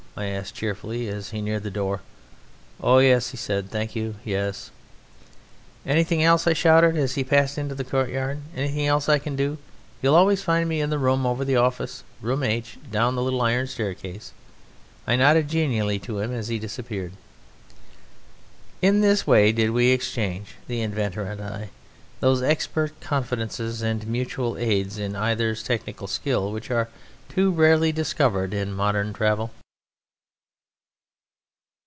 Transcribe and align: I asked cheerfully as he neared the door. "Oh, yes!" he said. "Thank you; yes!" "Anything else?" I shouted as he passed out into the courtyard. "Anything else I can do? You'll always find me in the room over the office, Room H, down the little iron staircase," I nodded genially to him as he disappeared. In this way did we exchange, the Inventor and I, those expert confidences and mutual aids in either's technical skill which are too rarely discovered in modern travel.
I 0.13 0.25
asked 0.25 0.55
cheerfully 0.55 1.07
as 1.07 1.29
he 1.29 1.41
neared 1.41 1.63
the 1.63 1.71
door. 1.71 2.01
"Oh, 2.81 2.99
yes!" 2.99 3.29
he 3.29 3.37
said. 3.37 3.69
"Thank 3.71 3.95
you; 3.95 4.15
yes!" 4.25 4.69
"Anything 5.85 6.21
else?" 6.21 6.45
I 6.45 6.51
shouted 6.51 6.97
as 6.97 7.15
he 7.15 7.23
passed 7.23 7.57
out 7.57 7.61
into 7.63 7.75
the 7.75 7.85
courtyard. 7.85 8.39
"Anything 8.53 8.85
else 8.87 9.07
I 9.07 9.19
can 9.19 9.37
do? 9.37 9.57
You'll 10.01 10.15
always 10.15 10.43
find 10.43 10.67
me 10.67 10.81
in 10.81 10.89
the 10.89 10.99
room 10.99 11.25
over 11.25 11.45
the 11.45 11.55
office, 11.55 12.03
Room 12.21 12.43
H, 12.43 12.77
down 12.91 13.15
the 13.15 13.21
little 13.23 13.41
iron 13.41 13.67
staircase," 13.67 14.33
I 15.07 15.15
nodded 15.15 15.47
genially 15.47 15.97
to 15.99 16.19
him 16.19 16.33
as 16.33 16.49
he 16.49 16.59
disappeared. 16.59 17.13
In 18.81 18.99
this 18.99 19.25
way 19.25 19.53
did 19.53 19.69
we 19.71 19.91
exchange, 19.91 20.55
the 20.67 20.81
Inventor 20.81 21.23
and 21.23 21.39
I, 21.39 21.69
those 22.19 22.43
expert 22.43 22.99
confidences 22.99 23.81
and 23.81 24.05
mutual 24.05 24.57
aids 24.57 24.97
in 24.99 25.15
either's 25.15 25.63
technical 25.63 26.05
skill 26.07 26.51
which 26.51 26.69
are 26.69 26.89
too 27.29 27.49
rarely 27.49 27.93
discovered 27.93 28.53
in 28.53 28.73
modern 28.73 29.13
travel. 29.13 29.51